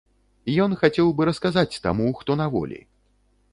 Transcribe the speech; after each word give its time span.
Ён 0.63 0.71
хацеў 0.81 1.11
бы 1.19 1.27
расказаць 1.29 1.79
таму, 1.85 2.07
хто 2.23 2.41
на 2.43 2.51
волі. 2.59 2.83